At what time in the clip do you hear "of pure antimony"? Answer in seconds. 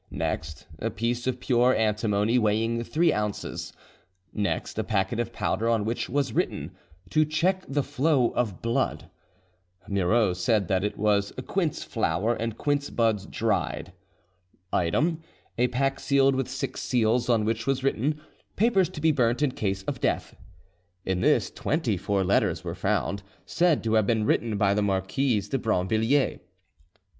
1.27-2.39